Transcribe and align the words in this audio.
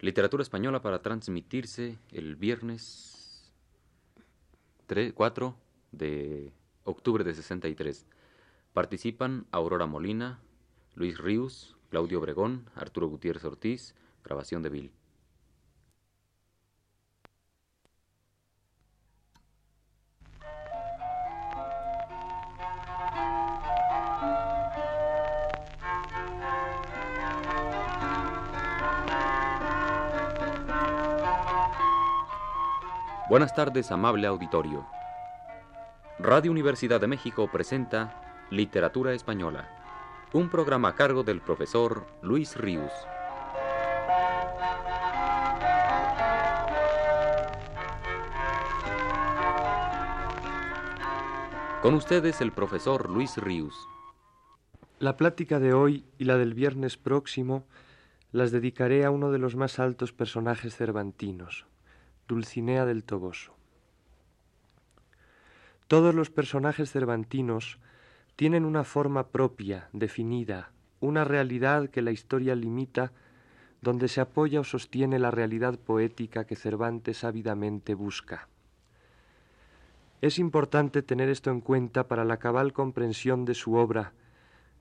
Literatura 0.00 0.42
española 0.42 0.82
para 0.82 1.00
transmitirse 1.00 1.98
el 2.12 2.36
viernes 2.36 3.50
3, 4.86 5.12
4 5.14 5.56
de 5.92 6.52
octubre 6.84 7.24
de 7.24 7.34
63. 7.34 8.06
Participan 8.74 9.46
Aurora 9.52 9.86
Molina, 9.86 10.38
Luis 10.94 11.16
Ríos, 11.16 11.76
Claudio 11.88 12.18
Obregón, 12.18 12.68
Arturo 12.74 13.08
Gutiérrez 13.08 13.44
Ortiz, 13.44 13.94
grabación 14.22 14.62
de 14.62 14.68
Bill. 14.68 14.92
Buenas 33.36 33.54
tardes, 33.54 33.92
amable 33.92 34.26
auditorio. 34.26 34.86
Radio 36.18 36.50
Universidad 36.50 37.02
de 37.02 37.06
México 37.06 37.50
presenta 37.52 38.18
Literatura 38.48 39.12
Española, 39.12 39.68
un 40.32 40.48
programa 40.48 40.88
a 40.88 40.94
cargo 40.94 41.22
del 41.22 41.42
profesor 41.42 42.06
Luis 42.22 42.56
Ríos. 42.56 42.90
Con 51.82 51.92
ustedes 51.92 52.40
el 52.40 52.52
profesor 52.52 53.10
Luis 53.10 53.36
Ríos. 53.36 53.74
La 54.98 55.18
plática 55.18 55.60
de 55.60 55.74
hoy 55.74 56.06
y 56.16 56.24
la 56.24 56.38
del 56.38 56.54
viernes 56.54 56.96
próximo 56.96 57.66
las 58.32 58.50
dedicaré 58.50 59.04
a 59.04 59.10
uno 59.10 59.30
de 59.30 59.38
los 59.38 59.56
más 59.56 59.78
altos 59.78 60.14
personajes 60.14 60.74
cervantinos, 60.74 61.66
Dulcinea 62.28 62.84
del 62.84 63.04
Toboso. 63.04 63.54
Todos 65.86 66.14
los 66.14 66.30
personajes 66.30 66.90
cervantinos 66.90 67.78
tienen 68.34 68.64
una 68.64 68.82
forma 68.82 69.28
propia, 69.28 69.88
definida, 69.92 70.72
una 70.98 71.24
realidad 71.24 71.88
que 71.88 72.02
la 72.02 72.10
historia 72.10 72.56
limita, 72.56 73.12
donde 73.80 74.08
se 74.08 74.20
apoya 74.20 74.58
o 74.60 74.64
sostiene 74.64 75.20
la 75.20 75.30
realidad 75.30 75.78
poética 75.78 76.44
que 76.44 76.56
Cervantes 76.56 77.22
ávidamente 77.22 77.94
busca. 77.94 78.48
Es 80.20 80.40
importante 80.40 81.02
tener 81.02 81.28
esto 81.28 81.50
en 81.50 81.60
cuenta 81.60 82.08
para 82.08 82.24
la 82.24 82.38
cabal 82.38 82.72
comprensión 82.72 83.44
de 83.44 83.54
su 83.54 83.74
obra, 83.74 84.12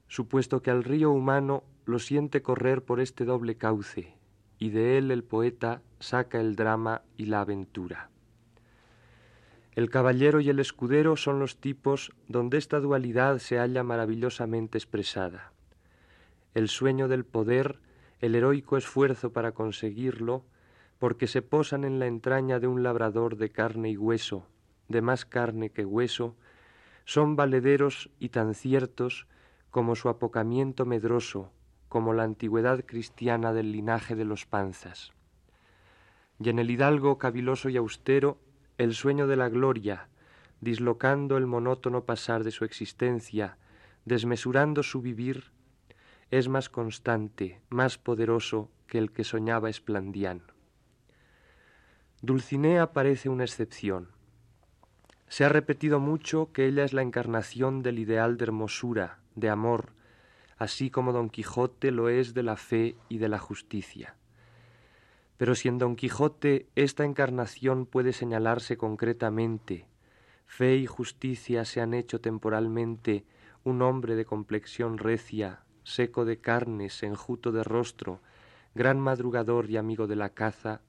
supuesto 0.08 0.64
que 0.64 0.72
al 0.72 0.84
río 0.84 1.12
humano 1.12 1.64
lo 1.86 2.00
siente 2.00 2.42
correr 2.42 2.84
por 2.84 3.00
este 3.00 3.26
doble 3.26 3.56
cauce, 3.56 4.16
y 4.58 4.70
de 4.70 4.98
él 4.98 5.12
el 5.12 5.24
poeta 5.24 5.82
saca 6.06 6.39
el 6.39 6.56
drama 6.56 7.02
y 7.17 7.25
la 7.25 7.42
aventura. 7.42 8.09
El 9.73 9.89
caballero 9.89 10.39
y 10.39 10.50
el 10.50 10.59
escudero 10.59 11.17
son 11.17 11.39
los 11.39 11.58
tipos 11.58 12.14
donde 12.28 12.58
esta 12.58 12.80
dualidad 12.80 13.39
se 13.39 13.58
halla 13.58 13.84
maravillosamente 13.84 14.78
expresada. 14.78 15.52
El 16.53 16.70
sueño 16.70 17.08
del 17.08 17.25
poder, 17.25 17.80
el 18.20 18.36
heroico 18.36 18.78
esfuerzo 18.78 19.34
para 19.34 19.53
conseguirlo, 19.53 20.45
porque 21.00 21.28
se 21.28 21.42
posan 21.42 21.84
en 21.84 22.00
la 22.00 22.06
entraña 22.06 22.59
de 22.59 22.67
un 22.67 22.84
labrador 22.84 23.36
de 23.36 23.50
carne 23.50 23.90
y 23.90 23.97
hueso, 23.97 24.47
de 24.88 25.02
más 25.02 25.25
carne 25.25 25.72
que 25.72 25.86
hueso, 25.86 26.36
son 27.03 27.36
valederos 27.36 28.09
y 28.19 28.30
tan 28.30 28.53
ciertos 28.53 29.28
como 29.72 29.95
su 29.95 30.08
apocamiento 30.08 30.86
medroso, 30.86 31.52
como 31.90 32.14
la 32.14 32.23
antigüedad 32.23 32.86
cristiana 32.86 33.53
del 33.53 33.72
linaje 33.72 34.16
de 34.16 34.25
los 34.25 34.45
panzas. 34.45 35.12
Y 36.39 36.50
en 36.50 36.59
el 36.59 36.69
hidalgo 36.69 37.17
caviloso 37.17 37.69
y 37.69 37.78
austero, 37.78 38.38
el 38.78 38.94
sueño 38.94 39.28
de 39.28 39.38
la 39.38 39.50
gloria, 39.50 40.09
dislocando 40.61 41.38
el 41.38 41.45
monótono 41.45 42.03
pasar 42.06 42.44
de 42.44 42.51
su 42.51 42.66
existencia, 42.66 43.57
desmesurando 44.06 44.84
su 44.84 45.01
vivir, 45.01 45.51
es 46.31 46.47
más 46.47 46.69
constante, 46.69 47.62
más 47.69 47.97
poderoso 47.97 48.69
que 48.88 48.97
el 48.97 49.12
que 49.12 49.24
soñaba 49.24 49.69
Esplandián. 49.69 50.41
Dulcinea 52.22 52.91
parece 52.94 53.29
una 53.29 53.44
excepción. 53.44 54.09
Se 55.28 55.45
ha 55.45 55.50
repetido 55.50 56.00
mucho 56.00 56.51
que 56.51 56.66
ella 56.66 56.84
es 56.84 56.94
la 56.94 57.01
encarnación 57.01 57.84
del 57.84 58.00
ideal 58.00 58.38
de 58.38 58.45
hermosura, 58.45 59.19
de 59.35 59.50
amor, 59.50 59.94
así 60.57 60.90
como 60.90 61.13
Don 61.13 61.29
Quijote 61.29 61.91
lo 61.91 62.09
es 62.09 62.34
de 62.34 62.44
la 62.44 62.57
fe 62.57 62.95
y 63.09 63.18
de 63.18 63.29
la 63.29 63.40
justicia. 63.40 64.16
Pero 65.38 65.56
si 65.56 65.68
en 65.68 65.78
Don 65.78 65.96
Quijote 65.96 66.68
esta 66.75 67.03
encarnación 67.03 67.85
puede 67.85 68.13
señalarse 68.13 68.78
concretamente, 68.78 69.88
fe 70.46 70.75
y 70.75 70.85
justicia 70.85 71.66
se 71.66 71.81
han 71.81 71.94
hecho 71.94 72.22
temporalmente 72.22 73.25
un 73.63 73.81
hombre 73.81 74.16
de 74.16 74.25
complexión 74.25 74.97
recia, 74.97 75.63
seco 75.84 76.24
de 76.24 76.40
carnes, 76.40 77.03
enjuto 77.03 77.51
de 77.51 77.63
rostro, 77.63 78.22
gran 78.74 79.00
madrugador 79.00 79.69
y 79.69 79.78
amigo 79.78 80.07
de 80.07 80.16
la 80.16 80.29
caza, 80.29 80.81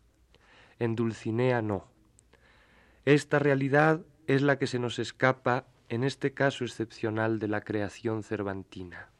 en 0.79 0.95
Dulcinea 0.95 1.63
no. 1.63 1.89
Esta 3.05 3.39
realidad 3.39 4.05
es 4.27 4.43
la 4.43 4.59
que 4.59 4.67
se 4.67 4.79
nos 4.79 4.99
escapa 4.99 5.67
en 5.89 6.05
este 6.05 6.35
caso 6.35 6.65
excepcional 6.65 7.39
de 7.39 7.49
la 7.49 7.61
creación 7.61 8.23
cervantina. 8.23 9.11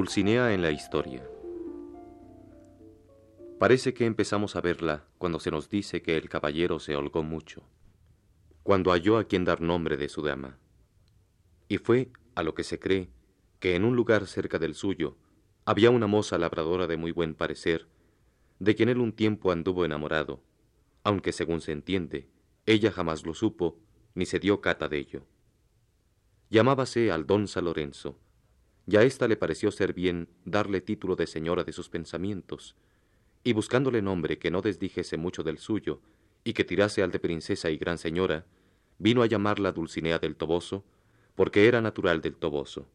Dulcinea 0.00 0.54
en 0.54 0.62
la 0.62 0.70
historia. 0.70 1.22
Parece 3.58 3.92
que 3.92 4.06
empezamos 4.06 4.56
a 4.56 4.62
verla 4.62 5.04
cuando 5.18 5.38
se 5.40 5.50
nos 5.50 5.68
dice 5.68 6.00
que 6.00 6.16
el 6.16 6.30
caballero 6.30 6.78
se 6.78 6.96
holgó 6.96 7.22
mucho, 7.22 7.62
cuando 8.62 8.92
halló 8.92 9.18
a 9.18 9.24
quien 9.24 9.44
dar 9.44 9.60
nombre 9.60 9.98
de 9.98 10.08
su 10.08 10.22
dama. 10.22 10.56
Y 11.68 11.76
fue, 11.76 12.10
a 12.34 12.42
lo 12.42 12.54
que 12.54 12.64
se 12.64 12.78
cree, 12.78 13.10
que 13.58 13.76
en 13.76 13.84
un 13.84 13.94
lugar 13.94 14.26
cerca 14.26 14.58
del 14.58 14.74
suyo 14.74 15.18
había 15.66 15.90
una 15.90 16.06
moza 16.06 16.38
labradora 16.38 16.86
de 16.86 16.96
muy 16.96 17.12
buen 17.12 17.34
parecer, 17.34 17.86
de 18.58 18.74
quien 18.74 18.88
él 18.88 19.00
un 19.00 19.12
tiempo 19.12 19.52
anduvo 19.52 19.84
enamorado, 19.84 20.42
aunque 21.04 21.32
según 21.32 21.60
se 21.60 21.72
entiende, 21.72 22.26
ella 22.64 22.90
jamás 22.90 23.26
lo 23.26 23.34
supo, 23.34 23.76
ni 24.14 24.24
se 24.24 24.38
dio 24.38 24.62
cata 24.62 24.88
de 24.88 24.96
ello. 24.96 25.26
Llamábase 26.48 27.12
Aldonza 27.12 27.60
Lorenzo, 27.60 28.16
y 28.90 28.96
a 28.96 29.04
ésta 29.04 29.28
le 29.28 29.36
pareció 29.36 29.70
ser 29.70 29.92
bien 29.92 30.28
darle 30.44 30.80
título 30.80 31.14
de 31.14 31.28
señora 31.28 31.62
de 31.62 31.72
sus 31.72 31.88
pensamientos, 31.88 32.74
y 33.44 33.52
buscándole 33.52 34.02
nombre 34.02 34.40
que 34.40 34.50
no 34.50 34.62
desdijese 34.62 35.16
mucho 35.16 35.44
del 35.44 35.58
suyo, 35.58 36.00
y 36.42 36.54
que 36.54 36.64
tirase 36.64 37.00
al 37.04 37.12
de 37.12 37.20
princesa 37.20 37.70
y 37.70 37.76
gran 37.76 37.98
señora, 37.98 38.46
vino 38.98 39.22
a 39.22 39.26
llamarla 39.26 39.70
Dulcinea 39.70 40.18
del 40.18 40.34
Toboso, 40.34 40.84
porque 41.36 41.68
era 41.68 41.80
natural 41.80 42.20
del 42.20 42.34
Toboso, 42.34 42.88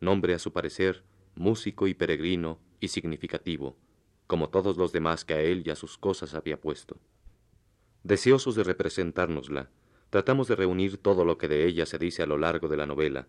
nombre 0.00 0.32
a 0.32 0.38
su 0.38 0.52
parecer 0.52 1.02
músico 1.34 1.88
y 1.88 1.94
peregrino 1.94 2.60
y 2.78 2.88
significativo, 2.88 3.76
como 4.28 4.48
todos 4.48 4.76
los 4.76 4.92
demás 4.92 5.24
que 5.24 5.34
a 5.34 5.40
él 5.40 5.64
y 5.66 5.70
a 5.70 5.76
sus 5.76 5.98
cosas 5.98 6.34
había 6.34 6.60
puesto. 6.60 6.98
Deseosos 8.04 8.54
de 8.54 8.62
representárnosla, 8.62 9.70
tratamos 10.10 10.46
de 10.46 10.54
reunir 10.54 10.98
todo 10.98 11.24
lo 11.24 11.36
que 11.36 11.48
de 11.48 11.66
ella 11.66 11.84
se 11.84 11.98
dice 11.98 12.22
a 12.22 12.26
lo 12.26 12.38
largo 12.38 12.68
de 12.68 12.76
la 12.76 12.86
novela, 12.86 13.26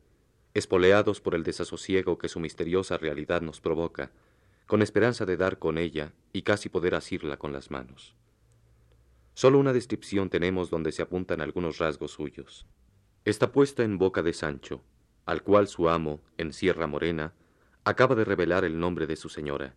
espoleados 0.54 1.22
por 1.22 1.36
el 1.36 1.44
desasosiego 1.44 2.18
que 2.18 2.30
su 2.30 2.40
misteriosa 2.40 2.98
realidad 2.98 3.42
nos 3.42 3.60
provoca, 3.60 4.12
con 4.68 4.82
esperanza 4.82 5.26
de 5.26 5.38
dar 5.38 5.60
con 5.60 5.78
ella 5.78 6.14
y 6.32 6.44
casi 6.44 6.70
poder 6.70 6.96
asirla 6.96 7.38
con 7.38 7.54
las 7.54 7.72
manos. 7.72 8.16
Solo 9.34 9.58
una 9.60 9.74
descripción 9.74 10.30
tenemos 10.30 10.70
donde 10.70 10.92
se 10.92 11.02
apuntan 11.02 11.42
algunos 11.42 11.80
rasgos 11.80 12.12
suyos. 12.12 12.68
Está 13.26 13.52
puesta 13.52 13.84
en 13.84 13.98
boca 13.98 14.22
de 14.22 14.34
Sancho, 14.34 14.84
al 15.26 15.42
cual 15.42 15.68
su 15.68 15.90
amo, 15.90 16.22
en 16.38 16.54
Sierra 16.54 16.88
Morena, 16.88 17.34
acaba 17.84 18.16
de 18.16 18.26
revelar 18.26 18.64
el 18.64 18.80
nombre 18.80 19.08
de 19.08 19.16
su 19.16 19.30
señora, 19.30 19.76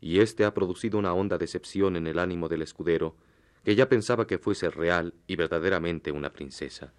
y 0.00 0.20
éste 0.20 0.44
ha 0.44 0.54
producido 0.54 0.98
una 0.98 1.12
honda 1.12 1.38
decepción 1.38 1.96
en 1.96 2.06
el 2.06 2.18
ánimo 2.18 2.48
del 2.48 2.62
escudero, 2.62 3.16
que 3.64 3.74
ya 3.74 3.88
pensaba 3.88 4.26
que 4.26 4.38
fuese 4.38 4.70
real 4.70 5.14
y 5.26 5.36
verdaderamente 5.36 6.12
una 6.12 6.32
princesa. 6.32 6.92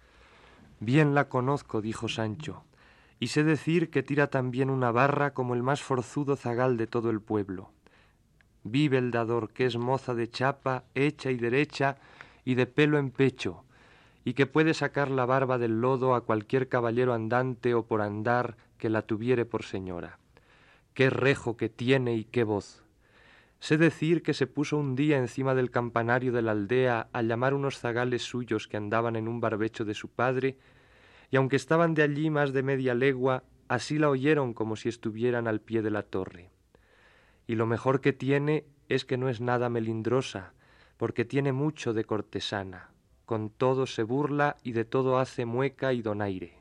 Bien 0.80 1.14
la 1.14 1.28
conozco, 1.28 1.80
dijo 1.80 2.08
Sancho, 2.08 2.64
y 3.20 3.28
sé 3.28 3.44
decir 3.44 3.90
que 3.90 4.02
tira 4.02 4.28
también 4.28 4.70
una 4.70 4.92
barra 4.92 5.34
como 5.34 5.54
el 5.54 5.62
más 5.62 5.82
forzudo 5.82 6.36
zagal 6.36 6.76
de 6.76 6.86
todo 6.86 7.10
el 7.10 7.20
pueblo. 7.20 7.70
Vive 8.64 8.98
el 8.98 9.10
dador, 9.10 9.50
que 9.50 9.66
es 9.66 9.76
moza 9.76 10.14
de 10.14 10.28
chapa, 10.28 10.84
hecha 10.94 11.30
y 11.30 11.36
derecha, 11.36 11.96
y 12.44 12.54
de 12.54 12.66
pelo 12.66 12.98
en 12.98 13.10
pecho, 13.10 13.64
y 14.24 14.34
que 14.34 14.46
puede 14.46 14.74
sacar 14.74 15.10
la 15.10 15.26
barba 15.26 15.58
del 15.58 15.80
lodo 15.80 16.14
a 16.14 16.24
cualquier 16.24 16.68
caballero 16.68 17.14
andante 17.14 17.74
o 17.74 17.86
por 17.86 18.02
andar 18.02 18.56
que 18.78 18.88
la 18.88 19.02
tuviere 19.02 19.44
por 19.44 19.64
señora. 19.64 20.18
Qué 20.94 21.10
rejo 21.10 21.56
que 21.56 21.68
tiene 21.68 22.14
y 22.14 22.24
qué 22.24 22.44
voz. 22.44 22.82
Sé 23.60 23.76
decir 23.76 24.22
que 24.22 24.34
se 24.34 24.46
puso 24.46 24.76
un 24.76 24.94
día 24.94 25.18
encima 25.18 25.54
del 25.54 25.70
campanario 25.70 26.32
de 26.32 26.42
la 26.42 26.52
aldea 26.52 27.08
a 27.12 27.22
llamar 27.22 27.54
unos 27.54 27.78
zagales 27.78 28.22
suyos 28.22 28.68
que 28.68 28.76
andaban 28.76 29.16
en 29.16 29.26
un 29.26 29.40
barbecho 29.40 29.84
de 29.84 29.94
su 29.94 30.08
padre, 30.08 30.56
y 31.30 31.36
aunque 31.36 31.56
estaban 31.56 31.94
de 31.94 32.02
allí 32.02 32.30
más 32.30 32.52
de 32.52 32.62
media 32.62 32.94
legua, 32.94 33.44
así 33.68 33.98
la 33.98 34.08
oyeron 34.08 34.54
como 34.54 34.76
si 34.76 34.88
estuvieran 34.88 35.46
al 35.46 35.60
pie 35.60 35.82
de 35.82 35.90
la 35.90 36.02
torre. 36.02 36.50
Y 37.46 37.54
lo 37.54 37.66
mejor 37.66 38.00
que 38.00 38.12
tiene 38.12 38.64
es 38.88 39.04
que 39.04 39.18
no 39.18 39.28
es 39.28 39.40
nada 39.40 39.68
melindrosa, 39.68 40.54
porque 40.96 41.24
tiene 41.24 41.52
mucho 41.52 41.92
de 41.92 42.04
cortesana, 42.04 42.90
con 43.24 43.50
todo 43.50 43.86
se 43.86 44.02
burla 44.02 44.56
y 44.62 44.72
de 44.72 44.84
todo 44.84 45.18
hace 45.18 45.44
mueca 45.44 45.92
y 45.92 46.02
donaire. 46.02 46.58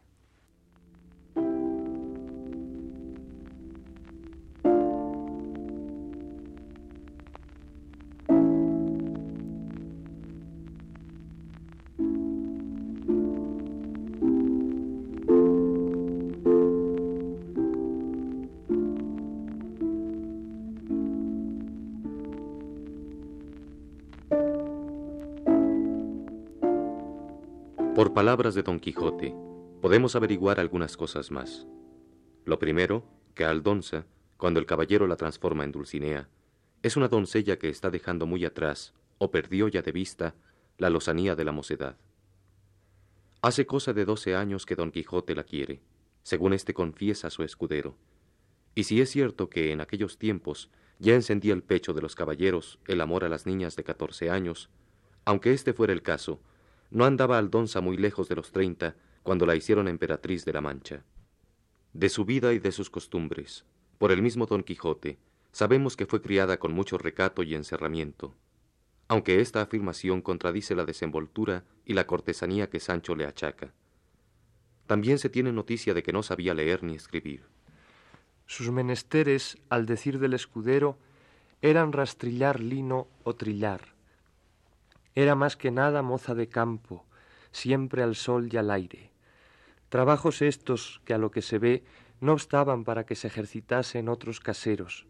Por 27.98 28.14
palabras 28.14 28.54
de 28.54 28.62
Don 28.62 28.80
Quijote, 28.80 29.34
podemos 29.82 30.16
averiguar 30.16 30.60
algunas 30.60 30.96
cosas 30.96 31.32
más. 31.32 31.66
Lo 32.46 32.60
primero, 32.60 33.04
que 33.34 33.44
Aldonza, 33.44 34.06
cuando 34.38 34.60
el 34.60 34.68
caballero 34.68 35.08
la 35.08 35.16
transforma 35.16 35.64
en 35.64 35.72
Dulcinea, 35.72 36.30
es 36.84 36.96
una 36.96 37.08
doncella 37.08 37.58
que 37.58 37.70
está 37.70 37.90
dejando 37.90 38.28
muy 38.28 38.46
atrás, 38.46 38.94
o 39.18 39.32
perdió 39.32 39.68
ya 39.68 39.82
de 39.82 39.92
vista, 39.92 40.36
la 40.78 40.92
lozanía 40.92 41.36
de 41.36 41.44
la 41.44 41.52
mocedad. 41.52 41.98
Hace 43.42 43.66
cosa 43.66 43.94
de 43.94 44.06
doce 44.06 44.36
años 44.36 44.68
que 44.68 44.76
Don 44.76 44.92
Quijote 44.92 45.34
la 45.34 45.44
quiere, 45.44 45.82
según 46.22 46.54
éste 46.54 46.76
confiesa 46.76 47.30
a 47.30 47.32
su 47.32 47.42
escudero. 47.42 47.98
Y 48.76 48.84
si 48.84 49.02
es 49.02 49.10
cierto 49.10 49.50
que 49.50 49.72
en 49.72 49.82
aquellos 49.82 50.20
tiempos 50.20 50.70
ya 51.00 51.16
encendía 51.16 51.56
el 51.56 51.64
pecho 51.64 51.96
de 51.96 52.04
los 52.04 52.14
caballeros 52.14 52.78
el 52.86 53.02
amor 53.02 53.24
a 53.24 53.30
las 53.30 53.48
niñas 53.48 53.76
de 53.76 53.84
catorce 53.84 54.30
años, 54.30 54.70
aunque 55.26 55.52
este 55.52 55.74
fuera 55.74 55.94
el 55.94 56.04
caso, 56.04 56.40
no 56.90 57.06
andaba 57.06 57.38
Aldonza 57.38 57.82
muy 57.82 57.98
lejos 57.98 58.30
de 58.30 58.36
los 58.36 58.52
treinta 58.52 58.96
cuando 59.24 59.46
la 59.46 59.56
hicieron 59.56 59.88
emperatriz 59.88 60.46
de 60.46 60.54
la 60.54 60.62
Mancha. 60.62 61.04
De 61.94 62.10
su 62.10 62.26
vida 62.26 62.54
y 62.54 62.60
de 62.60 62.72
sus 62.72 62.90
costumbres, 62.90 63.66
por 63.98 64.12
el 64.12 64.22
mismo 64.22 64.46
Don 64.46 64.64
Quijote, 64.64 65.18
sabemos 65.52 65.98
que 65.98 66.06
fue 66.06 66.22
criada 66.22 66.58
con 66.60 66.72
mucho 66.72 66.98
recato 66.98 67.44
y 67.44 67.56
encerramiento, 67.56 68.36
aunque 69.08 69.42
esta 69.42 69.62
afirmación 69.62 70.22
contradice 70.22 70.76
la 70.76 70.86
desenvoltura 70.86 71.66
y 71.86 71.94
la 71.94 72.08
cortesanía 72.08 72.70
que 72.70 72.80
Sancho 72.80 73.16
le 73.16 73.26
achaca. 73.26 73.74
También 74.86 75.20
se 75.20 75.30
tiene 75.30 75.52
noticia 75.52 75.94
de 75.94 76.04
que 76.04 76.14
no 76.14 76.24
sabía 76.24 76.54
leer 76.54 76.84
ni 76.84 76.96
escribir. 76.96 77.44
Sus 78.46 78.72
menesteres, 78.72 79.58
al 79.70 79.86
decir 79.86 80.20
del 80.20 80.34
escudero, 80.34 80.98
eran 81.62 81.92
rastrillar 81.92 82.62
lino 82.62 83.08
o 83.24 83.36
trillar 83.36 83.97
era 85.18 85.34
más 85.34 85.58
que 85.58 85.72
nada 85.72 86.04
moza 86.04 86.36
de 86.36 86.48
campo, 86.48 87.04
siempre 87.52 88.04
al 88.04 88.16
sol 88.16 88.50
y 88.54 88.58
al 88.58 88.70
aire. 88.70 89.10
Trabajos 89.90 90.44
estos 90.44 91.02
que 91.06 91.16
a 91.16 91.18
lo 91.18 91.32
que 91.32 91.42
se 91.42 91.58
ve 91.58 91.84
no 92.22 92.34
obstaban 92.34 92.84
para 92.84 93.04
que 93.04 93.16
se 93.16 93.26
ejercitasen 93.26 94.10
otros 94.10 94.40
caseros, 94.40 95.08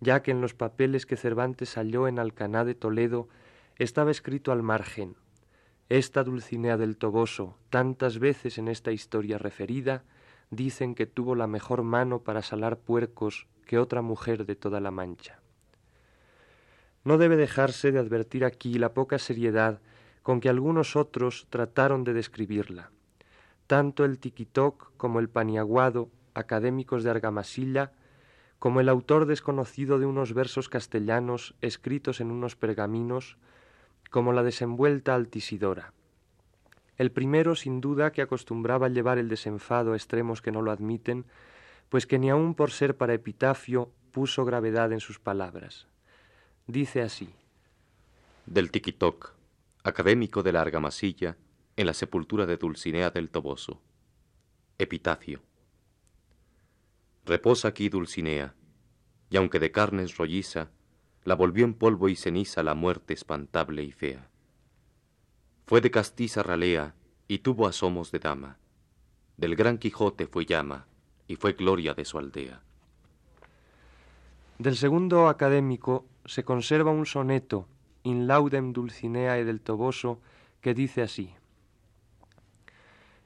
ya 0.00 0.22
que 0.22 0.30
en 0.30 0.40
los 0.40 0.54
papeles 0.54 1.04
que 1.04 1.18
Cervantes 1.18 1.76
halló 1.76 2.08
en 2.08 2.18
Alcaná 2.18 2.64
de 2.64 2.74
Toledo 2.74 3.28
estaba 3.76 4.10
escrito 4.10 4.52
al 4.52 4.62
margen 4.62 5.16
esta 5.90 6.24
Dulcinea 6.24 6.78
del 6.78 6.96
Toboso, 6.96 7.58
tantas 7.68 8.18
veces 8.18 8.56
en 8.56 8.68
esta 8.68 8.92
historia 8.92 9.36
referida, 9.36 10.04
dicen 10.48 10.94
que 10.94 11.04
tuvo 11.04 11.34
la 11.34 11.46
mejor 11.46 11.82
mano 11.82 12.20
para 12.20 12.40
salar 12.40 12.78
puercos 12.78 13.46
que 13.66 13.78
otra 13.78 14.00
mujer 14.00 14.46
de 14.46 14.56
toda 14.56 14.80
la 14.80 14.90
Mancha. 14.90 15.41
No 17.04 17.18
debe 17.18 17.36
dejarse 17.36 17.92
de 17.92 17.98
advertir 17.98 18.44
aquí 18.44 18.74
la 18.74 18.94
poca 18.94 19.18
seriedad 19.18 19.80
con 20.22 20.40
que 20.40 20.48
algunos 20.48 20.94
otros 20.94 21.46
trataron 21.50 22.04
de 22.04 22.12
describirla. 22.12 22.90
Tanto 23.66 24.04
el 24.04 24.18
Tiquitoc 24.18 24.92
como 24.96 25.18
el 25.18 25.28
Paniaguado, 25.28 26.10
académicos 26.34 27.02
de 27.02 27.10
Argamasilla, 27.10 27.92
como 28.58 28.80
el 28.80 28.88
autor 28.88 29.26
desconocido 29.26 29.98
de 29.98 30.06
unos 30.06 30.34
versos 30.34 30.68
castellanos 30.68 31.56
escritos 31.60 32.20
en 32.20 32.30
unos 32.30 32.54
pergaminos, 32.54 33.36
como 34.10 34.32
la 34.32 34.44
desenvuelta 34.44 35.16
Altisidora. 35.16 35.92
El 36.96 37.10
primero, 37.10 37.56
sin 37.56 37.80
duda, 37.80 38.12
que 38.12 38.22
acostumbraba 38.22 38.88
llevar 38.88 39.18
el 39.18 39.28
desenfado 39.28 39.92
a 39.92 39.96
extremos 39.96 40.42
que 40.42 40.52
no 40.52 40.62
lo 40.62 40.70
admiten, 40.70 41.24
pues 41.88 42.06
que 42.06 42.20
ni 42.20 42.30
aun 42.30 42.54
por 42.54 42.70
ser 42.70 42.96
para 42.96 43.14
epitafio 43.14 43.90
puso 44.12 44.44
gravedad 44.44 44.92
en 44.92 45.00
sus 45.00 45.18
palabras. 45.18 45.88
Dice 46.66 47.02
así. 47.02 47.28
Del 48.46 48.70
Tiquitoc, 48.70 49.34
académico 49.82 50.44
de 50.44 50.52
la 50.52 50.60
Argamasilla, 50.60 51.36
en 51.76 51.86
la 51.86 51.92
sepultura 51.92 52.46
de 52.46 52.56
Dulcinea 52.56 53.10
del 53.10 53.30
Toboso. 53.30 53.80
Epitafio. 54.78 55.40
Reposa 57.24 57.68
aquí 57.68 57.88
Dulcinea, 57.88 58.54
y 59.28 59.38
aunque 59.38 59.58
de 59.58 59.72
carnes 59.72 60.16
rolliza, 60.16 60.70
la 61.24 61.34
volvió 61.34 61.64
en 61.64 61.74
polvo 61.74 62.08
y 62.08 62.14
ceniza 62.14 62.62
la 62.62 62.74
muerte 62.74 63.12
espantable 63.12 63.82
y 63.82 63.90
fea. 63.90 64.28
Fue 65.66 65.80
de 65.80 65.90
castiza 65.90 66.44
ralea 66.44 66.94
y 67.26 67.38
tuvo 67.38 67.66
asomos 67.66 68.12
de 68.12 68.20
dama. 68.20 68.58
Del 69.36 69.56
gran 69.56 69.78
Quijote 69.78 70.26
fue 70.26 70.46
llama 70.46 70.86
y 71.26 71.34
fue 71.34 71.54
gloria 71.54 71.94
de 71.94 72.04
su 72.04 72.18
aldea. 72.18 72.62
Del 74.58 74.76
segundo 74.76 75.28
académico 75.28 76.06
se 76.24 76.44
conserva 76.44 76.90
un 76.90 77.06
soneto, 77.06 77.66
In 78.04 78.26
laudem 78.26 78.72
Dulcineae 78.72 79.44
del 79.44 79.60
Toboso, 79.60 80.20
que 80.60 80.74
dice 80.74 81.02
así. 81.02 81.34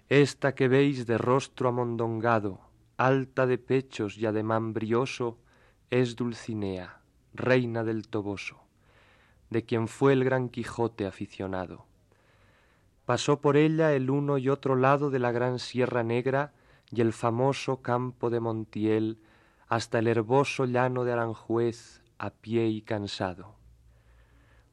Esta 0.08 0.54
que 0.54 0.68
veis 0.68 1.06
de 1.06 1.18
rostro 1.18 1.70
amondongado, 1.70 2.60
alta 2.96 3.46
de 3.46 3.58
pechos 3.58 4.18
y 4.18 4.26
ademán 4.26 4.72
brioso, 4.72 5.38
es 5.90 6.14
Dulcinea, 6.14 7.00
reina 7.32 7.84
del 7.84 8.08
Toboso, 8.08 8.60
de 9.50 9.64
quien 9.64 9.88
fue 9.88 10.12
el 10.12 10.24
gran 10.24 10.48
Quijote 10.48 11.06
aficionado. 11.06 11.86
Pasó 13.04 13.40
por 13.40 13.56
ella 13.56 13.94
el 13.94 14.10
uno 14.10 14.36
y 14.36 14.48
otro 14.48 14.76
lado 14.76 15.10
de 15.10 15.18
la 15.18 15.32
gran 15.32 15.58
Sierra 15.58 16.02
Negra 16.02 16.52
y 16.90 17.00
el 17.00 17.12
famoso 17.12 17.82
campo 17.82 18.30
de 18.30 18.40
Montiel, 18.40 19.18
hasta 19.68 19.98
el 19.98 20.06
herboso 20.06 20.64
llano 20.64 21.04
de 21.04 21.12
Aranjuez, 21.12 22.02
a 22.18 22.30
pie 22.30 22.68
y 22.68 22.82
cansado. 22.82 23.56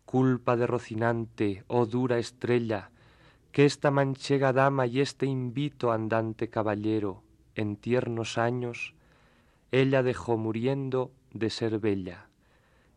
Culpa 0.06 0.56
de 0.56 0.68
Rocinante, 0.68 1.64
oh 1.68 1.86
dura 1.86 2.18
estrella, 2.18 2.92
que 3.52 3.66
esta 3.66 3.92
manchega 3.92 4.54
dama 4.54 4.88
y 4.88 5.00
este 5.00 5.26
invito 5.26 5.92
andante 5.92 6.50
caballero, 6.50 7.24
en 7.56 7.76
tiernos 7.76 8.38
años, 8.38 8.96
ella 9.72 10.04
dejó 10.04 10.38
muriendo 10.38 11.12
de 11.32 11.50
ser 11.50 11.80
bella, 11.80 12.30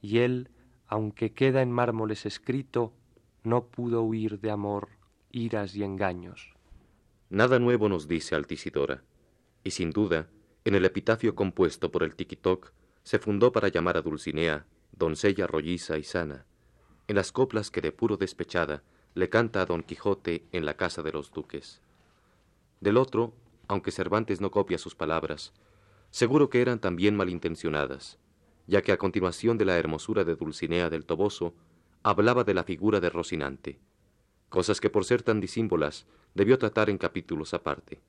y 0.01 0.19
él, 0.19 0.51
aunque 0.87 1.33
queda 1.33 1.63
en 1.63 1.73
mármoles 1.73 2.27
escrito, 2.27 2.93
no 3.45 3.67
pudo 3.67 4.03
huir 4.03 4.41
de 4.41 4.51
amor, 4.51 4.89
iras 5.31 5.75
y 5.77 5.83
engaños. 5.85 6.55
Nada 7.29 7.59
nuevo 7.59 7.89
nos 7.89 8.09
dice 8.09 8.35
Altisidora, 8.35 9.03
y 9.65 9.73
sin 9.73 9.91
duda, 9.91 10.29
en 10.65 10.75
el 10.75 10.85
epitafio 10.85 11.35
compuesto 11.35 11.91
por 11.91 12.03
el 12.03 12.15
Tiquitoc, 12.15 12.73
se 13.07 13.21
fundó 13.21 13.53
para 13.53 13.69
llamar 13.69 13.97
a 13.97 14.03
Dulcinea 14.03 14.67
doncella 14.91 15.47
rolliza 15.47 15.97
y 15.97 16.03
sana, 16.03 16.45
en 17.07 17.15
las 17.15 17.31
coplas 17.31 17.71
que 17.71 17.81
de 17.81 17.93
puro 17.93 18.17
despechada 18.17 18.83
le 19.15 19.31
canta 19.31 19.63
a 19.63 19.67
Don 19.67 19.85
Quijote 19.85 20.45
en 20.51 20.67
la 20.67 20.77
casa 20.77 21.05
de 21.05 21.13
los 21.13 21.31
duques. 21.31 21.81
Del 22.81 22.97
otro, 22.97 23.33
aunque 23.69 23.93
Cervantes 23.93 24.41
no 24.41 24.51
copia 24.51 24.77
sus 24.77 24.97
palabras, 24.97 25.53
seguro 26.11 26.51
que 26.51 26.61
eran 26.61 26.81
también 26.81 27.15
malintencionadas, 27.15 28.19
ya 28.67 28.83
que 28.83 28.91
a 28.91 28.99
continuación 28.99 29.57
de 29.57 29.67
la 29.67 29.79
hermosura 29.79 30.25
de 30.25 30.35
Dulcinea 30.35 30.91
del 30.91 31.07
Toboso, 31.07 31.55
hablaba 32.03 32.43
de 32.43 32.55
la 32.55 32.65
figura 32.65 32.99
de 32.99 33.09
Rocinante, 33.09 33.79
cosas 34.49 34.81
que 34.81 34.91
por 34.91 35.05
ser 35.05 35.23
tan 35.23 35.41
disímbolas 35.41 36.07
debió 36.35 36.59
tratar 36.59 36.91
en 36.91 36.99
capítulos 36.99 37.55
aparte. 37.55 38.01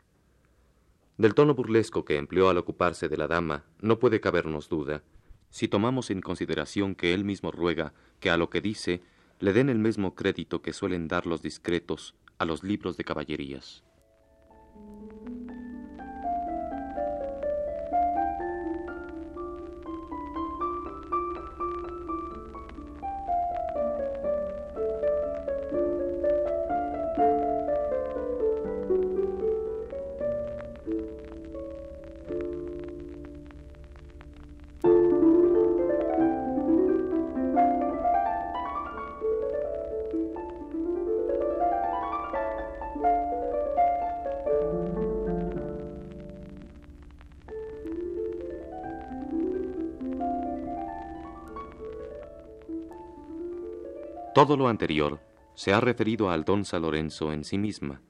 Del 1.18 1.34
tono 1.34 1.56
burlesco 1.56 2.06
que 2.06 2.18
empleó 2.18 2.50
al 2.50 2.60
ocuparse 2.60 3.10
de 3.10 3.18
la 3.18 3.28
dama 3.28 3.66
no 3.82 3.98
puede 3.98 4.22
cabernos 4.22 4.70
duda, 4.70 5.02
si 5.50 5.68
tomamos 5.68 6.12
en 6.12 6.22
consideración 6.22 6.94
que 6.94 7.16
él 7.16 7.24
mismo 7.24 7.52
ruega 7.52 7.94
que 8.20 8.30
a 8.30 8.38
lo 8.38 8.52
que 8.52 8.62
dice 8.62 9.02
le 9.40 9.54
den 9.54 9.70
el 9.70 9.80
mismo 9.80 10.14
crédito 10.14 10.62
que 10.62 10.74
suelen 10.74 11.08
dar 11.08 11.26
los 11.26 11.42
discretos 11.42 12.14
a 12.38 12.46
los 12.46 12.64
libros 12.64 12.98
de 12.98 13.04
caballerías. 13.04 13.84
Todo 54.38 54.56
lo 54.56 54.68
anterior 54.68 55.20
se 55.56 55.74
ha 55.74 55.82
referido 55.82 56.30
a 56.30 56.36
Aldonza 56.36 56.78
Lorenzo 56.78 57.34
en 57.34 57.44
sí 57.44 57.58
misma, 57.58 58.04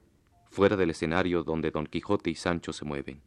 fuera 0.50 0.76
del 0.76 0.90
escenario 0.90 1.42
donde 1.42 1.70
Don 1.70 1.86
Quijote 1.86 2.28
y 2.28 2.34
Sancho 2.34 2.74
se 2.74 2.84
mueven. 2.84 3.22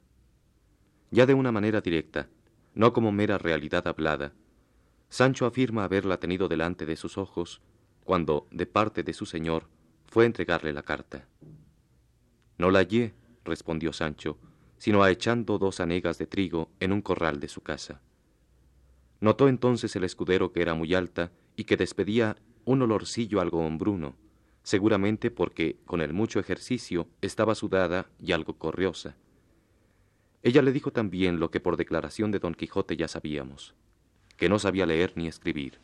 Ya 1.09 1.25
de 1.25 1.33
una 1.33 1.51
manera 1.51 1.81
directa, 1.81 2.29
no 2.75 2.93
como 2.93 3.11
mera 3.11 3.39
realidad 3.39 3.87
hablada, 3.87 4.33
Sancho 5.09 5.47
afirma 5.47 5.83
haberla 5.83 6.19
tenido 6.19 6.47
delante 6.47 6.85
de 6.85 6.95
sus 6.95 7.17
ojos 7.17 7.63
cuando, 8.03 8.47
de 8.51 8.67
parte 8.67 9.01
de 9.01 9.13
su 9.13 9.25
señor, 9.25 9.67
fue 10.05 10.25
a 10.25 10.27
entregarle 10.27 10.71
la 10.71 10.83
carta. 10.83 11.27
No 12.59 12.69
la 12.69 12.81
hallé, 12.81 13.15
respondió 13.43 13.93
Sancho, 13.93 14.37
sino 14.77 15.03
echando 15.07 15.57
dos 15.57 15.79
anegas 15.79 16.19
de 16.19 16.27
trigo 16.27 16.69
en 16.79 16.91
un 16.91 17.01
corral 17.01 17.39
de 17.39 17.47
su 17.47 17.61
casa. 17.61 17.99
Notó 19.21 19.47
entonces 19.47 19.95
el 19.95 20.03
escudero 20.03 20.51
que 20.51 20.61
era 20.61 20.75
muy 20.75 20.93
alta 20.93 21.31
y 21.55 21.63
que 21.63 21.77
despedía 21.77 22.37
un 22.65 22.81
olorcillo 22.81 23.41
algo 23.41 23.65
hombruno, 23.65 24.15
seguramente 24.63 25.31
porque 25.31 25.77
con 25.85 26.01
el 26.01 26.13
mucho 26.13 26.39
ejercicio 26.39 27.07
estaba 27.21 27.55
sudada 27.55 28.07
y 28.19 28.31
algo 28.31 28.57
corriosa. 28.57 29.15
Ella 30.43 30.61
le 30.61 30.71
dijo 30.71 30.91
también 30.91 31.39
lo 31.39 31.51
que 31.51 31.59
por 31.59 31.77
declaración 31.77 32.31
de 32.31 32.39
don 32.39 32.53
Quijote 32.53 32.97
ya 32.97 33.07
sabíamos, 33.07 33.75
que 34.37 34.49
no 34.49 34.59
sabía 34.59 34.85
leer 34.85 35.13
ni 35.15 35.27
escribir. 35.27 35.79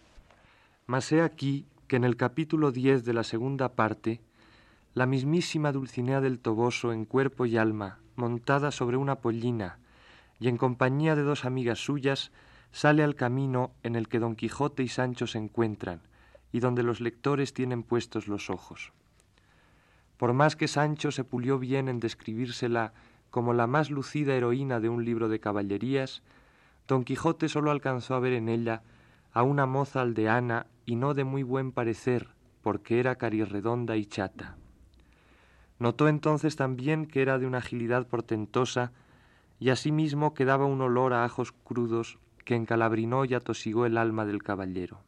Mas 0.86 1.12
he 1.12 1.22
aquí 1.22 1.66
que 1.88 1.96
en 1.96 2.04
el 2.04 2.18
capítulo 2.18 2.72
diez 2.72 3.06
de 3.06 3.14
la 3.14 3.24
segunda 3.24 3.76
parte, 3.76 4.20
la 4.94 5.06
mismísima 5.06 5.72
Dulcinea 5.72 6.22
del 6.22 6.40
Toboso 6.40 6.92
en 6.92 7.06
cuerpo 7.06 7.46
y 7.46 7.58
alma, 7.58 8.00
montada 8.16 8.72
sobre 8.72 8.98
una 8.98 9.18
pollina, 9.18 9.80
y 10.40 10.48
en 10.48 10.58
compañía 10.58 11.16
de 11.16 11.22
dos 11.22 11.46
amigas 11.46 11.80
suyas, 11.80 12.32
sale 12.72 13.04
al 13.04 13.16
camino 13.16 13.72
en 13.84 13.96
el 13.96 14.08
que 14.08 14.20
don 14.20 14.36
Quijote 14.36 14.84
y 14.84 14.88
Sancho 14.88 15.28
se 15.28 15.38
encuentran, 15.38 16.02
y 16.52 16.60
donde 16.60 16.84
los 16.84 17.02
lectores 17.02 17.54
tienen 17.54 17.84
puestos 17.84 18.28
los 18.28 18.50
ojos. 18.50 18.94
Por 20.18 20.34
más 20.34 20.56
que 20.56 20.68
Sancho 20.68 21.12
se 21.12 21.24
pulió 21.24 21.60
bien 21.60 21.90
en 21.90 22.00
describírsela 22.00 22.94
como 23.30 23.54
la 23.54 23.68
más 23.68 23.92
lucida 23.92 24.34
heroína 24.34 24.80
de 24.80 24.90
un 24.90 25.06
libro 25.06 25.30
de 25.30 25.40
caballerías, 25.40 26.24
don 26.88 27.04
Quijote 27.04 27.50
sólo 27.50 27.72
alcanzó 27.72 28.16
a 28.16 28.20
ver 28.20 28.34
en 28.34 28.50
ella 28.50 28.82
a 29.32 29.44
una 29.44 29.66
moza 29.66 30.02
aldeana 30.02 30.66
y 30.86 30.96
no 30.96 31.14
de 31.14 31.24
muy 31.24 31.44
buen 31.44 31.72
parecer, 31.72 32.30
porque 32.64 33.00
era 33.00 33.16
carirredonda 33.16 33.96
y 33.98 34.06
chata. 34.06 34.58
Notó 35.80 36.08
entonces 36.08 36.56
también 36.56 37.06
que 37.06 37.22
era 37.22 37.38
de 37.38 37.46
una 37.46 37.60
agilidad 37.60 38.08
portentosa 38.08 38.92
y 39.60 39.70
asimismo 39.70 40.34
que 40.34 40.46
daba 40.46 40.66
un 40.66 40.82
olor 40.82 41.14
a 41.14 41.24
ajos 41.24 41.52
crudos 41.52 42.18
que 42.46 42.56
encalabrinó 42.56 43.26
y 43.26 43.34
atosigó 43.34 43.86
el 43.86 43.98
alma 43.98 44.26
del 44.26 44.42
caballero. 44.42 45.00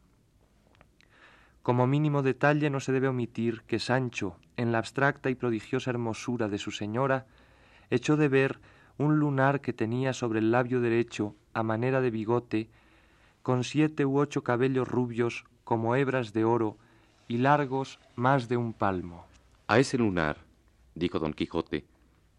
Como 1.62 1.88
mínimo 1.88 2.22
detalle 2.22 2.70
no 2.70 2.80
se 2.80 2.92
debe 2.92 3.08
omitir 3.08 3.62
que 3.64 3.80
Sancho, 3.80 4.38
en 4.58 4.72
la 4.72 4.78
abstracta 4.80 5.30
y 5.30 5.36
prodigiosa 5.36 5.92
hermosura 5.92 6.48
de 6.48 6.58
su 6.58 6.72
señora, 6.72 7.26
echó 7.90 8.18
de 8.18 8.28
ver 8.30 8.60
un 8.98 9.20
lunar 9.20 9.62
que 9.62 9.74
tenía 9.74 10.14
sobre 10.14 10.40
el 10.40 10.52
labio 10.52 10.82
derecho, 10.82 11.36
a 11.54 11.64
manera 11.64 12.02
de 12.02 12.12
bigote, 12.12 12.70
con 13.44 13.64
siete 13.64 14.06
u 14.06 14.20
ocho 14.20 14.44
cabellos 14.44 14.88
rubios 14.88 15.46
como 15.64 15.96
hebras 15.96 16.34
de 16.34 16.44
oro 16.44 16.78
y 17.28 17.38
largos 17.38 18.00
más 18.16 18.50
de 18.50 18.58
un 18.58 18.74
palmo. 18.74 19.26
A 19.68 19.80
ese 19.80 19.98
lunar, 19.98 20.38
dijo 20.96 21.20
don 21.20 21.34
Quijote, 21.34 21.86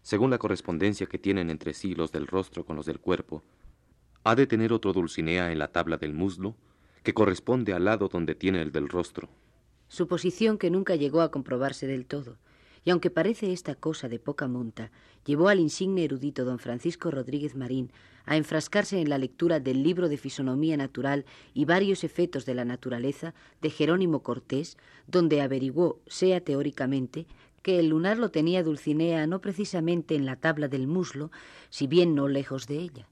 según 0.01 0.31
la 0.31 0.37
correspondencia 0.37 1.07
que 1.07 1.17
tienen 1.17 1.49
entre 1.49 1.73
sí 1.73 1.95
los 1.95 2.11
del 2.11 2.27
rostro 2.27 2.65
con 2.65 2.75
los 2.75 2.85
del 2.85 2.99
cuerpo, 2.99 3.43
ha 4.23 4.35
de 4.35 4.47
tener 4.47 4.73
otro 4.73 4.93
Dulcinea 4.93 5.51
en 5.51 5.59
la 5.59 5.69
tabla 5.69 5.97
del 5.97 6.13
muslo, 6.13 6.55
que 7.03 7.13
corresponde 7.13 7.73
al 7.73 7.85
lado 7.85 8.07
donde 8.07 8.35
tiene 8.35 8.61
el 8.61 8.71
del 8.71 8.89
rostro. 8.89 9.29
Suposición 9.87 10.57
que 10.57 10.69
nunca 10.69 10.95
llegó 10.95 11.21
a 11.21 11.31
comprobarse 11.31 11.87
del 11.87 12.05
todo, 12.05 12.37
y 12.83 12.89
aunque 12.89 13.09
parece 13.09 13.51
esta 13.51 13.75
cosa 13.75 14.07
de 14.07 14.19
poca 14.19 14.47
monta, 14.47 14.91
llevó 15.25 15.49
al 15.49 15.59
insigne 15.59 16.03
erudito 16.03 16.45
don 16.45 16.59
Francisco 16.59 17.11
Rodríguez 17.11 17.55
Marín 17.55 17.91
a 18.25 18.37
enfrascarse 18.37 18.99
en 19.01 19.09
la 19.09 19.17
lectura 19.17 19.59
del 19.59 19.83
libro 19.83 20.09
de 20.09 20.17
Fisonomía 20.17 20.77
Natural 20.77 21.25
y 21.53 21.65
varios 21.65 22.03
efectos 22.03 22.45
de 22.45 22.55
la 22.55 22.65
naturaleza 22.65 23.33
de 23.61 23.69
Jerónimo 23.69 24.23
Cortés, 24.23 24.77
donde 25.07 25.41
averiguó, 25.41 25.99
sea 26.07 26.41
teóricamente, 26.41 27.27
que 27.61 27.79
el 27.79 27.89
lunar 27.89 28.17
lo 28.17 28.29
tenía 28.29 28.63
Dulcinea 28.63 29.27
no 29.27 29.41
precisamente 29.41 30.15
en 30.15 30.25
la 30.25 30.35
tabla 30.35 30.67
del 30.67 30.87
muslo, 30.87 31.31
si 31.69 31.87
bien 31.87 32.15
no 32.15 32.27
lejos 32.27 32.67
de 32.67 32.77
ella. 32.77 33.07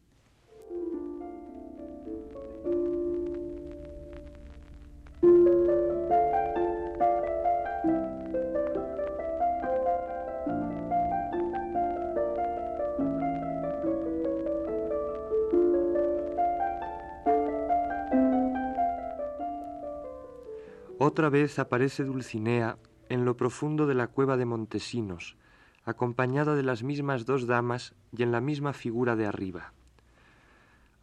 Otra 21.19 21.29
vez 21.29 21.59
aparece 21.59 22.05
Dulcinea 22.05 22.77
en 23.09 23.25
lo 23.25 23.35
profundo 23.35 23.87
de 23.87 23.93
la 23.93 24.07
cueva 24.07 24.37
de 24.37 24.45
Montesinos, 24.45 25.35
acompañada 25.83 26.55
de 26.55 26.63
las 26.63 26.81
mismas 26.81 27.25
dos 27.25 27.45
damas 27.45 27.93
y 28.15 28.23
en 28.23 28.31
la 28.31 28.39
misma 28.39 28.71
figura 28.71 29.17
de 29.17 29.25
arriba. 29.25 29.73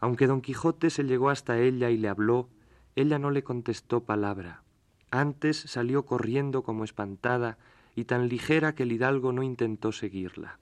Aunque 0.00 0.26
don 0.26 0.40
Quijote 0.40 0.88
se 0.88 1.04
llegó 1.04 1.28
hasta 1.28 1.58
ella 1.58 1.90
y 1.90 1.98
le 1.98 2.08
habló, 2.08 2.48
ella 2.94 3.18
no 3.18 3.30
le 3.30 3.44
contestó 3.44 4.04
palabra. 4.04 4.62
Antes 5.10 5.58
salió 5.58 6.06
corriendo 6.06 6.62
como 6.62 6.84
espantada 6.84 7.58
y 7.94 8.06
tan 8.06 8.30
ligera 8.30 8.74
que 8.74 8.84
el 8.84 8.92
hidalgo 8.92 9.32
no 9.32 9.42
intentó 9.42 9.92
seguirla. 9.92 10.58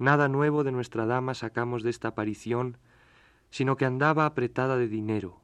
Nada 0.00 0.26
nuevo 0.26 0.64
de 0.64 0.72
nuestra 0.72 1.06
dama 1.06 1.34
sacamos 1.34 1.84
de 1.84 1.90
esta 1.90 2.08
aparición, 2.08 2.78
sino 3.50 3.76
que 3.76 3.84
andaba 3.84 4.26
apretada 4.26 4.76
de 4.76 4.88
dinero, 4.88 5.40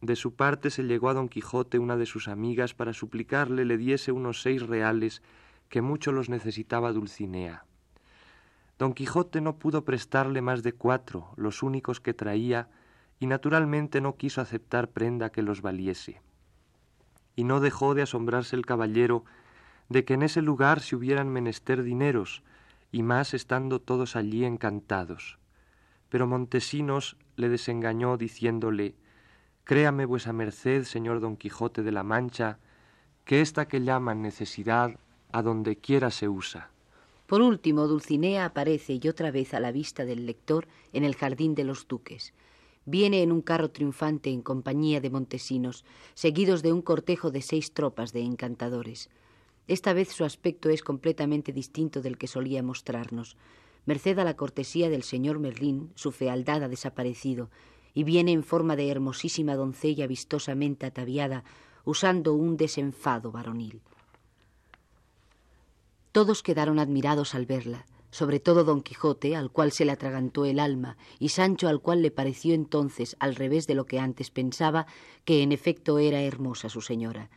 de 0.00 0.16
su 0.16 0.34
parte 0.34 0.70
se 0.70 0.84
llegó 0.84 1.08
a 1.08 1.14
don 1.14 1.28
Quijote 1.28 1.78
una 1.78 1.96
de 1.96 2.06
sus 2.06 2.28
amigas 2.28 2.74
para 2.74 2.92
suplicarle 2.92 3.64
le 3.64 3.76
diese 3.76 4.12
unos 4.12 4.42
seis 4.42 4.62
reales 4.62 5.22
que 5.68 5.82
mucho 5.82 6.12
los 6.12 6.28
necesitaba 6.28 6.92
Dulcinea. 6.92 7.64
Don 8.78 8.94
Quijote 8.94 9.40
no 9.40 9.56
pudo 9.56 9.84
prestarle 9.84 10.40
más 10.40 10.62
de 10.62 10.72
cuatro, 10.72 11.32
los 11.36 11.64
únicos 11.64 12.00
que 12.00 12.14
traía, 12.14 12.68
y 13.18 13.26
naturalmente 13.26 14.00
no 14.00 14.16
quiso 14.16 14.40
aceptar 14.40 14.90
prenda 14.90 15.30
que 15.30 15.42
los 15.42 15.62
valiese. 15.62 16.22
Y 17.34 17.42
no 17.42 17.58
dejó 17.58 17.94
de 17.94 18.02
asombrarse 18.02 18.54
el 18.54 18.64
caballero 18.64 19.24
de 19.88 20.04
que 20.04 20.14
en 20.14 20.22
ese 20.22 20.42
lugar 20.42 20.80
se 20.80 20.94
hubieran 20.94 21.28
menester 21.28 21.82
dineros, 21.82 22.44
y 22.92 23.02
más 23.02 23.34
estando 23.34 23.80
todos 23.80 24.14
allí 24.14 24.44
encantados. 24.44 25.38
Pero 26.08 26.28
Montesinos 26.28 27.16
le 27.36 27.48
desengañó 27.48 28.16
diciéndole 28.16 28.94
Créame 29.68 30.06
vuesa 30.06 30.32
merced, 30.32 30.84
señor 30.84 31.20
Don 31.20 31.36
Quijote 31.36 31.82
de 31.82 31.92
la 31.92 32.02
Mancha, 32.02 32.58
que 33.26 33.42
esta 33.42 33.68
que 33.68 33.82
llaman 33.82 34.22
necesidad 34.22 34.98
a 35.30 35.42
donde 35.42 35.76
quiera 35.76 36.10
se 36.10 36.26
usa. 36.26 36.70
Por 37.26 37.42
último, 37.42 37.86
Dulcinea 37.86 38.46
aparece 38.46 38.98
y 38.98 39.06
otra 39.08 39.30
vez 39.30 39.52
a 39.52 39.60
la 39.60 39.70
vista 39.70 40.06
del 40.06 40.24
lector 40.24 40.68
en 40.94 41.04
el 41.04 41.14
jardín 41.14 41.54
de 41.54 41.64
los 41.64 41.86
duques. 41.86 42.32
Viene 42.86 43.22
en 43.22 43.30
un 43.30 43.42
carro 43.42 43.70
triunfante 43.70 44.30
en 44.30 44.40
compañía 44.40 45.02
de 45.02 45.10
montesinos, 45.10 45.84
seguidos 46.14 46.62
de 46.62 46.72
un 46.72 46.80
cortejo 46.80 47.30
de 47.30 47.42
seis 47.42 47.74
tropas 47.74 48.14
de 48.14 48.22
encantadores. 48.22 49.10
Esta 49.66 49.92
vez 49.92 50.08
su 50.08 50.24
aspecto 50.24 50.70
es 50.70 50.82
completamente 50.82 51.52
distinto 51.52 52.00
del 52.00 52.16
que 52.16 52.26
solía 52.26 52.62
mostrarnos. 52.62 53.36
Merced 53.84 54.18
a 54.18 54.24
la 54.24 54.34
cortesía 54.34 54.88
del 54.88 55.02
señor 55.02 55.38
Merlín, 55.38 55.90
su 55.94 56.10
fealdad 56.10 56.62
ha 56.62 56.68
desaparecido, 56.68 57.50
y 57.98 58.04
viene 58.04 58.30
en 58.30 58.44
forma 58.44 58.76
de 58.76 58.90
hermosísima 58.90 59.56
doncella 59.56 60.06
vistosamente 60.06 60.86
ataviada, 60.86 61.42
usando 61.84 62.32
un 62.32 62.56
desenfado 62.56 63.32
varonil. 63.32 63.82
Todos 66.12 66.44
quedaron 66.44 66.78
admirados 66.78 67.34
al 67.34 67.44
verla, 67.44 67.86
sobre 68.12 68.38
todo 68.38 68.62
don 68.62 68.82
Quijote, 68.82 69.34
al 69.34 69.50
cual 69.50 69.72
se 69.72 69.84
le 69.84 69.90
atragantó 69.90 70.44
el 70.44 70.60
alma, 70.60 70.96
y 71.18 71.30
Sancho, 71.30 71.66
al 71.66 71.80
cual 71.80 72.00
le 72.00 72.12
pareció 72.12 72.54
entonces, 72.54 73.16
al 73.18 73.34
revés 73.34 73.66
de 73.66 73.74
lo 73.74 73.86
que 73.86 73.98
antes 73.98 74.30
pensaba, 74.30 74.86
que 75.24 75.42
en 75.42 75.50
efecto 75.50 75.98
era 75.98 76.22
hermosa 76.22 76.68
su 76.68 76.82
señora. 76.82 77.30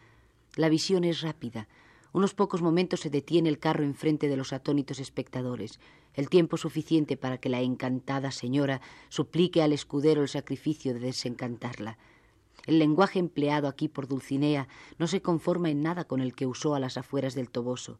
La 0.57 0.69
visión 0.69 1.03
es 1.05 1.21
rápida, 1.21 1.69
unos 2.13 2.33
pocos 2.33 2.61
momentos 2.61 2.99
se 2.99 3.09
detiene 3.09 3.49
el 3.49 3.59
carro 3.59 3.83
enfrente 3.83 4.27
de 4.27 4.37
los 4.37 4.53
atónitos 4.53 4.99
espectadores, 4.99 5.79
el 6.13 6.29
tiempo 6.29 6.57
suficiente 6.57 7.17
para 7.17 7.37
que 7.37 7.49
la 7.49 7.61
encantada 7.61 8.31
señora 8.31 8.81
suplique 9.09 9.61
al 9.61 9.71
escudero 9.71 10.21
el 10.21 10.27
sacrificio 10.27 10.93
de 10.93 10.99
desencantarla. 10.99 11.97
El 12.65 12.79
lenguaje 12.79 13.19
empleado 13.19 13.67
aquí 13.67 13.87
por 13.87 14.07
Dulcinea 14.07 14.67
no 14.97 15.07
se 15.07 15.21
conforma 15.21 15.69
en 15.69 15.81
nada 15.81 16.03
con 16.03 16.21
el 16.21 16.35
que 16.35 16.45
usó 16.45 16.75
a 16.75 16.79
las 16.79 16.97
afueras 16.97 17.33
del 17.33 17.49
Toboso. 17.49 17.97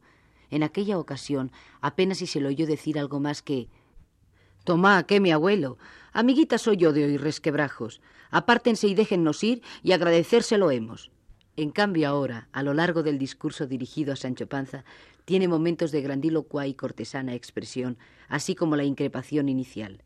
En 0.50 0.62
aquella 0.62 0.98
ocasión 0.98 1.50
apenas 1.80 2.18
si 2.18 2.26
se 2.26 2.40
le 2.40 2.48
oyó 2.48 2.66
decir 2.66 2.98
algo 2.98 3.18
más 3.18 3.42
que 3.42 3.68
Tomá, 4.64 5.02
que 5.04 5.18
mi 5.18 5.32
abuelo. 5.32 5.76
Amiguita 6.12 6.56
soy 6.56 6.76
yo 6.76 6.92
de 6.92 7.04
oír 7.04 7.20
resquebrajos. 7.20 8.00
Apártense 8.30 8.86
y 8.86 8.94
déjennos 8.94 9.42
ir 9.42 9.62
y 9.82 9.92
agradecérselo 9.92 10.70
hemos. 10.70 11.10
En 11.54 11.70
cambio 11.70 12.08
ahora, 12.08 12.48
a 12.52 12.62
lo 12.62 12.72
largo 12.72 13.02
del 13.02 13.18
discurso 13.18 13.66
dirigido 13.66 14.14
a 14.14 14.16
Sancho 14.16 14.46
Panza, 14.46 14.84
tiene 15.26 15.48
momentos 15.48 15.92
de 15.92 16.00
grandilocua 16.00 16.66
y 16.66 16.72
cortesana 16.72 17.34
expresión, 17.34 17.98
así 18.28 18.54
como 18.54 18.74
la 18.74 18.84
increpación 18.84 19.50
inicial. 19.50 20.02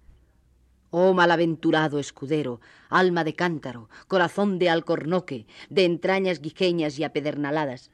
Oh 0.90 1.14
malaventurado 1.14 2.00
escudero, 2.00 2.60
alma 2.88 3.22
de 3.22 3.34
cántaro, 3.34 3.88
corazón 4.08 4.58
de 4.58 4.70
alcornoque, 4.70 5.46
de 5.70 5.84
entrañas 5.84 6.40
guijeñas 6.40 6.98
y 6.98 7.04
apedernaladas, 7.04 7.92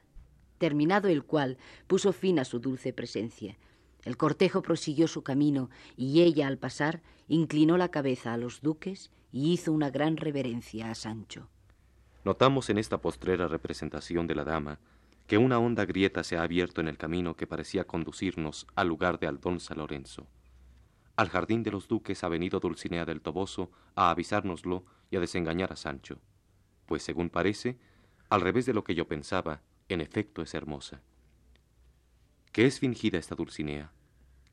terminado 0.56 1.08
el 1.08 1.22
cual 1.22 1.58
puso 1.86 2.12
fin 2.12 2.38
a 2.38 2.46
su 2.46 2.58
dulce 2.58 2.94
presencia. 2.94 3.58
El 4.02 4.16
cortejo 4.16 4.62
prosiguió 4.62 5.08
su 5.08 5.22
camino 5.22 5.68
y 5.96 6.22
ella 6.22 6.46
al 6.46 6.56
pasar 6.56 7.02
inclinó 7.28 7.76
la 7.76 7.90
cabeza 7.90 8.32
a 8.32 8.38
los 8.38 8.62
duques 8.62 9.10
y 9.30 9.52
hizo 9.52 9.72
una 9.72 9.90
gran 9.90 10.16
reverencia 10.16 10.90
a 10.90 10.94
Sancho. 10.94 11.51
Notamos 12.24 12.70
en 12.70 12.78
esta 12.78 12.98
postrera 12.98 13.48
representación 13.48 14.26
de 14.26 14.34
la 14.34 14.44
dama 14.44 14.78
que 15.26 15.38
una 15.38 15.58
honda 15.58 15.84
grieta 15.84 16.24
se 16.24 16.36
ha 16.36 16.42
abierto 16.42 16.80
en 16.80 16.88
el 16.88 16.98
camino 16.98 17.36
que 17.36 17.46
parecía 17.46 17.84
conducirnos 17.84 18.66
al 18.74 18.88
lugar 18.88 19.18
de 19.18 19.26
Aldón 19.26 19.60
San 19.60 19.78
Lorenzo. 19.78 20.26
Al 21.16 21.28
jardín 21.28 21.62
de 21.62 21.70
los 21.70 21.88
duques 21.88 22.22
ha 22.24 22.28
venido 22.28 22.60
Dulcinea 22.60 23.04
del 23.04 23.20
Toboso 23.20 23.70
a 23.94 24.10
avisárnoslo 24.10 24.84
y 25.10 25.16
a 25.16 25.20
desengañar 25.20 25.72
a 25.72 25.76
Sancho, 25.76 26.18
pues 26.86 27.02
según 27.02 27.30
parece, 27.30 27.78
al 28.28 28.40
revés 28.40 28.66
de 28.66 28.74
lo 28.74 28.84
que 28.84 28.94
yo 28.94 29.06
pensaba, 29.06 29.60
en 29.88 30.00
efecto 30.00 30.42
es 30.42 30.54
hermosa. 30.54 31.00
¿Qué 32.52 32.66
es 32.66 32.78
fingida 32.80 33.18
esta 33.18 33.34
Dulcinea? 33.34 33.92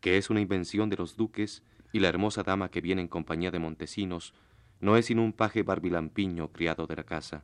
que 0.01 0.17
es 0.17 0.29
una 0.29 0.41
invención 0.41 0.89
de 0.89 0.97
los 0.97 1.15
duques 1.15 1.63
y 1.91 1.99
la 1.99 2.07
hermosa 2.07 2.43
dama 2.43 2.69
que 2.69 2.81
viene 2.81 3.01
en 3.01 3.07
compañía 3.07 3.51
de 3.51 3.59
Montesinos 3.59 4.33
no 4.79 4.95
es 4.95 5.07
sino 5.07 5.23
un 5.23 5.33
paje 5.33 5.63
barbilampiño 5.63 6.51
criado 6.51 6.87
de 6.87 6.95
la 6.95 7.03
casa. 7.03 7.43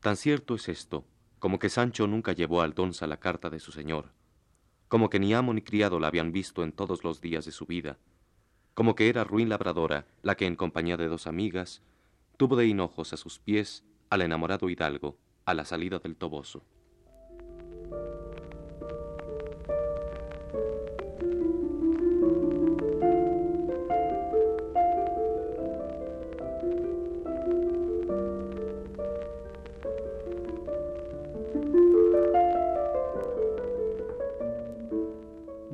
Tan 0.00 0.16
cierto 0.16 0.54
es 0.54 0.70
esto, 0.70 1.04
como 1.38 1.58
que 1.58 1.68
Sancho 1.68 2.06
nunca 2.06 2.32
llevó 2.32 2.62
al 2.62 2.72
Donza 2.72 3.06
la 3.06 3.18
carta 3.18 3.50
de 3.50 3.60
su 3.60 3.70
señor, 3.70 4.12
como 4.88 5.10
que 5.10 5.20
ni 5.20 5.34
amo 5.34 5.52
ni 5.52 5.60
criado 5.60 6.00
la 6.00 6.08
habían 6.08 6.32
visto 6.32 6.64
en 6.64 6.72
todos 6.72 7.04
los 7.04 7.20
días 7.20 7.44
de 7.44 7.52
su 7.52 7.66
vida, 7.66 7.98
como 8.72 8.94
que 8.94 9.10
era 9.10 9.24
ruin 9.24 9.50
labradora 9.50 10.06
la 10.22 10.36
que 10.36 10.46
en 10.46 10.56
compañía 10.56 10.96
de 10.96 11.08
dos 11.08 11.26
amigas 11.26 11.82
tuvo 12.38 12.56
de 12.56 12.66
hinojos 12.66 13.12
a 13.12 13.18
sus 13.18 13.38
pies 13.38 13.84
al 14.08 14.22
enamorado 14.22 14.70
hidalgo 14.70 15.18
a 15.44 15.52
la 15.52 15.66
salida 15.66 15.98
del 15.98 16.16
Toboso. 16.16 16.64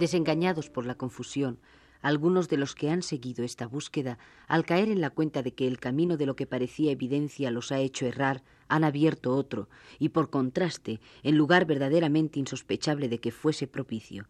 Desengañados 0.06 0.70
por 0.70 0.86
la 0.86 0.94
confusión, 0.94 1.58
algunos 2.00 2.48
de 2.48 2.56
los 2.56 2.76
que 2.76 2.90
han 2.90 3.02
seguido 3.02 3.44
esta 3.44 3.66
búsqueda, 3.66 4.18
al 4.46 4.64
caer 4.64 4.88
en 4.88 5.00
la 5.00 5.10
cuenta 5.10 5.42
de 5.42 5.52
que 5.52 5.66
el 5.66 5.80
camino 5.80 6.16
de 6.16 6.26
lo 6.26 6.36
que 6.36 6.46
parecía 6.46 6.92
evidencia 6.92 7.50
los 7.50 7.72
ha 7.72 7.80
hecho 7.80 8.06
errar, 8.06 8.44
han 8.68 8.84
abierto 8.84 9.34
otro, 9.34 9.68
y 9.98 10.10
por 10.10 10.30
contraste, 10.30 11.00
en 11.24 11.36
lugar 11.36 11.64
verdaderamente 11.64 12.38
insospechable 12.38 13.08
de 13.08 13.18
que 13.18 13.32
fuese 13.32 13.66
propicio. 13.66 14.28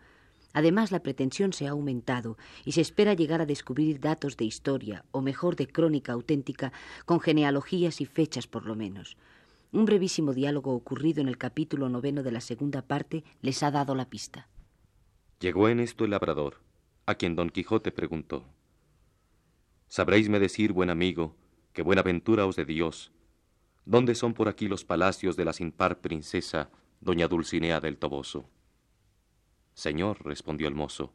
Además, 0.54 0.92
la 0.92 1.02
pretensión 1.02 1.52
se 1.52 1.66
ha 1.66 1.72
aumentado 1.72 2.38
y 2.64 2.72
se 2.72 2.80
espera 2.80 3.12
llegar 3.12 3.42
a 3.42 3.46
descubrir 3.46 4.00
datos 4.00 4.38
de 4.38 4.46
historia, 4.46 5.04
o 5.10 5.20
mejor 5.20 5.56
de 5.56 5.66
crónica 5.66 6.14
auténtica, 6.14 6.72
con 7.04 7.20
genealogías 7.20 8.00
y 8.00 8.06
fechas 8.06 8.46
por 8.46 8.64
lo 8.64 8.76
menos. 8.76 9.18
Un 9.72 9.84
brevísimo 9.84 10.32
diálogo 10.32 10.72
ocurrido 10.72 11.20
en 11.20 11.28
el 11.28 11.36
capítulo 11.36 11.90
noveno 11.90 12.22
de 12.22 12.32
la 12.32 12.40
segunda 12.40 12.80
parte 12.80 13.24
les 13.42 13.62
ha 13.62 13.70
dado 13.70 13.94
la 13.94 14.08
pista. 14.08 14.48
Llegó 15.40 15.68
en 15.68 15.80
esto 15.80 16.04
el 16.04 16.10
labrador, 16.10 16.62
a 17.04 17.14
quien 17.14 17.36
don 17.36 17.50
Quijote 17.50 17.92
preguntó. 17.92 18.44
Sabréisme 19.88 20.40
decir, 20.40 20.72
buen 20.72 20.90
amigo, 20.90 21.36
que 21.72 21.82
buena 21.82 22.02
ventura 22.02 22.46
os 22.46 22.56
de 22.56 22.64
Dios, 22.64 23.12
¿dónde 23.84 24.14
son 24.14 24.34
por 24.34 24.48
aquí 24.48 24.68
los 24.68 24.84
palacios 24.84 25.36
de 25.36 25.44
la 25.44 25.52
sin 25.52 25.72
par 25.72 26.00
princesa, 26.00 26.70
doña 27.00 27.28
Dulcinea 27.28 27.80
del 27.80 27.98
Toboso? 27.98 28.48
Señor, 29.74 30.24
respondió 30.24 30.68
el 30.68 30.74
mozo, 30.74 31.12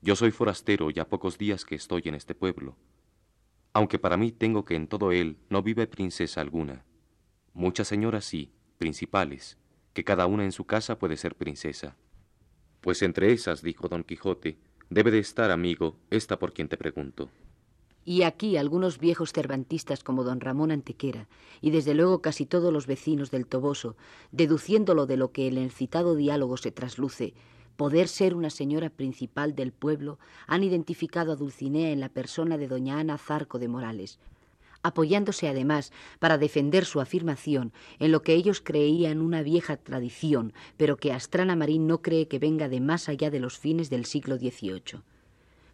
yo 0.00 0.14
soy 0.14 0.30
forastero 0.30 0.90
y 0.90 1.00
a 1.00 1.08
pocos 1.08 1.38
días 1.38 1.64
que 1.64 1.74
estoy 1.74 2.02
en 2.04 2.14
este 2.14 2.34
pueblo, 2.34 2.76
aunque 3.72 3.98
para 3.98 4.16
mí 4.16 4.30
tengo 4.30 4.64
que 4.64 4.76
en 4.76 4.86
todo 4.86 5.10
él 5.10 5.38
no 5.50 5.62
vive 5.62 5.88
princesa 5.88 6.40
alguna. 6.40 6.84
Muchas 7.52 7.88
señoras 7.88 8.24
sí, 8.24 8.52
principales, 8.78 9.58
que 9.94 10.04
cada 10.04 10.26
una 10.26 10.44
en 10.44 10.52
su 10.52 10.66
casa 10.66 11.00
puede 11.00 11.16
ser 11.16 11.34
princesa. 11.34 11.96
Pues 12.80 13.02
entre 13.02 13.32
esas, 13.32 13.62
dijo 13.62 13.88
don 13.88 14.04
Quijote, 14.04 14.56
debe 14.90 15.10
de 15.10 15.18
estar, 15.18 15.50
amigo, 15.50 15.96
esta 16.10 16.38
por 16.38 16.52
quien 16.52 16.68
te 16.68 16.76
pregunto. 16.76 17.28
Y 18.04 18.22
aquí 18.22 18.56
algunos 18.56 18.98
viejos 18.98 19.32
cervantistas 19.32 20.02
como 20.02 20.24
don 20.24 20.40
Ramón 20.40 20.70
Antequera, 20.70 21.28
y 21.60 21.70
desde 21.70 21.92
luego 21.92 22.22
casi 22.22 22.46
todos 22.46 22.72
los 22.72 22.86
vecinos 22.86 23.30
del 23.30 23.46
Toboso, 23.46 23.96
deduciéndolo 24.32 25.06
de 25.06 25.18
lo 25.18 25.30
que 25.30 25.46
en 25.46 25.58
el 25.58 25.70
citado 25.70 26.14
diálogo 26.14 26.56
se 26.56 26.72
trasluce, 26.72 27.34
poder 27.76 28.08
ser 28.08 28.34
una 28.34 28.50
señora 28.50 28.88
principal 28.88 29.54
del 29.54 29.72
pueblo, 29.72 30.18
han 30.46 30.64
identificado 30.64 31.32
a 31.32 31.36
Dulcinea 31.36 31.90
en 31.90 32.00
la 32.00 32.08
persona 32.08 32.56
de 32.56 32.66
doña 32.66 32.98
Ana 32.98 33.18
Zarco 33.18 33.58
de 33.58 33.68
Morales, 33.68 34.18
apoyándose 34.82 35.48
además 35.48 35.92
para 36.18 36.38
defender 36.38 36.84
su 36.84 37.00
afirmación 37.00 37.72
en 37.98 38.12
lo 38.12 38.22
que 38.22 38.34
ellos 38.34 38.60
creían 38.60 39.20
una 39.20 39.42
vieja 39.42 39.76
tradición, 39.76 40.52
pero 40.76 40.96
que 40.96 41.12
Astrana 41.12 41.56
Marín 41.56 41.86
no 41.86 42.02
cree 42.02 42.28
que 42.28 42.38
venga 42.38 42.68
de 42.68 42.80
más 42.80 43.08
allá 43.08 43.30
de 43.30 43.40
los 43.40 43.58
fines 43.58 43.90
del 43.90 44.04
siglo 44.04 44.36
XVIII. 44.36 45.02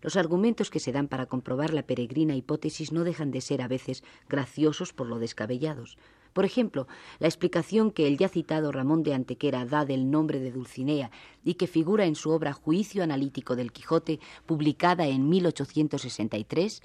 Los 0.05 0.17
argumentos 0.17 0.69
que 0.69 0.81
se 0.81 0.93
dan 0.93 1.09
para 1.09 1.27
comprobar 1.27 1.73
la 1.73 1.87
peregrina 1.87 2.37
hipótesis 2.37 2.93
no 2.93 3.05
dejan 3.05 3.31
de 3.31 3.41
ser 3.41 3.63
a 3.63 3.69
veces 3.69 4.05
graciosos 4.29 4.93
por 4.93 5.07
lo 5.07 5.19
descabellados. 5.19 5.97
Por 6.35 6.45
ejemplo, 6.45 6.89
la 7.21 7.29
explicación 7.29 7.91
que 7.91 8.07
el 8.07 8.19
ya 8.19 8.29
citado 8.29 8.71
Ramón 8.73 9.03
de 9.03 9.15
Antequera 9.15 9.65
da 9.65 9.87
del 9.87 10.11
nombre 10.11 10.41
de 10.41 10.51
Dulcinea 10.51 11.11
y 11.43 11.55
que 11.55 11.69
figura 11.69 12.05
en 12.05 12.17
su 12.17 12.31
obra 12.31 12.53
Juicio 12.53 13.03
Analítico 13.03 13.57
del 13.57 13.73
Quijote, 13.73 14.21
publicada 14.45 15.07
en 15.07 15.29
1863, 15.29 16.83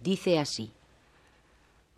dice 0.00 0.38
así. 0.38 0.72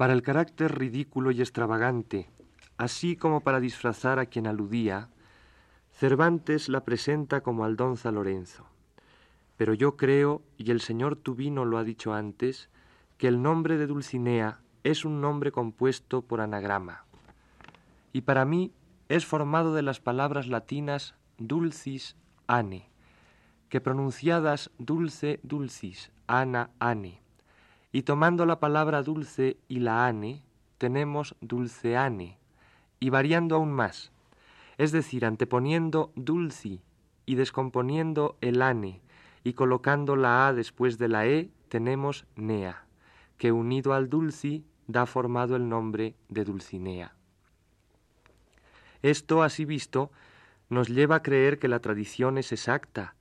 Para 0.01 0.15
el 0.15 0.23
carácter 0.23 0.79
ridículo 0.79 1.31
y 1.31 1.43
extravagante, 1.43 2.31
así 2.79 3.17
como 3.17 3.43
para 3.43 3.61
disfrazar 3.61 4.19
a 4.19 4.25
quien 4.25 4.47
aludía, 4.47 5.11
Cervantes 5.93 6.71
la 6.71 6.87
presenta 6.87 7.43
como 7.43 7.67
Aldonza 7.67 8.11
Lorenzo. 8.11 8.65
Pero 9.59 9.75
yo 9.75 9.99
creo, 9.99 10.41
y 10.57 10.71
el 10.71 10.81
señor 10.81 11.17
Tubino 11.17 11.67
lo 11.67 11.77
ha 11.77 11.85
dicho 11.85 12.15
antes, 12.15 12.71
que 13.19 13.29
el 13.29 13.43
nombre 13.43 13.77
de 13.77 13.87
Dulcinea 13.87 14.61
es 14.85 15.05
un 15.05 15.21
nombre 15.21 15.53
compuesto 15.53 16.23
por 16.23 16.41
anagrama. 16.41 17.05
Y 18.15 18.23
para 18.23 18.47
mí 18.47 18.73
es 19.11 19.27
formado 19.27 19.75
de 19.75 19.83
las 19.83 20.01
palabras 20.01 20.47
latinas 20.47 21.15
dulcis 21.37 22.17
ane, 22.47 22.89
que 23.69 23.83
pronunciadas 23.83 24.71
dulce 24.79 25.41
dulcis, 25.43 26.11
ana 26.27 26.71
ane, 26.79 27.21
y 27.93 28.03
tomando 28.03 28.47
la 28.47 28.61
palabra 28.61 29.03
dulce 29.03 29.57
y 29.69 29.81
la 29.81 30.07
ane, 30.07 30.43
tenemos 30.79 31.37
dulceane, 31.41 32.39
y 33.01 33.11
variando 33.11 33.57
aún 33.57 33.73
más, 33.73 34.13
es 34.79 34.93
decir, 34.93 35.25
anteponiendo 35.25 36.13
dulci 36.15 36.81
y 37.27 37.35
descomponiendo 37.35 38.37
el 38.41 38.63
ane, 38.63 39.01
y 39.45 39.55
colocando 39.55 40.17
la 40.17 40.49
a 40.49 40.53
después 40.53 40.99
de 40.99 41.09
la 41.09 41.27
e, 41.27 41.51
tenemos 41.69 42.27
nea, 42.37 42.85
que 43.39 43.53
unido 43.53 43.95
al 43.95 44.09
dulci 44.09 44.65
da 44.87 45.07
formado 45.07 45.57
el 45.57 45.69
nombre 45.69 46.15
de 46.29 46.45
Dulcinea. 46.45 47.15
Esto, 49.03 49.43
así 49.43 49.65
visto, 49.65 50.11
nos 50.69 50.89
lleva 50.89 51.17
a 51.17 51.23
creer 51.23 51.59
que 51.59 51.69
la 51.69 51.81
tradición 51.81 52.39
es 52.39 52.53
exacta, 52.53 53.15